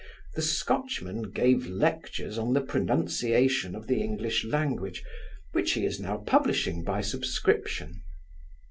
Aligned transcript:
The 0.33 0.41
Scotchman 0.41 1.29
gives 1.29 1.67
lectures 1.67 2.39
on 2.39 2.53
the 2.53 2.61
pronunciation 2.61 3.75
of 3.75 3.85
the 3.85 4.01
English 4.01 4.43
language, 4.43 5.03
which 5.51 5.73
he 5.73 5.85
is 5.85 5.99
now 5.99 6.17
publishing 6.17 6.83
by 6.83 7.01
subscription. 7.01 8.01